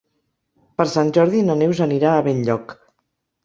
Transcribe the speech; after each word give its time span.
Per 0.79 0.87
Sant 0.93 1.11
Jordi 1.19 1.45
na 1.51 1.59
Neus 1.61 1.85
anirà 1.91 2.17
a 2.17 2.27
Benlloc. 2.31 2.77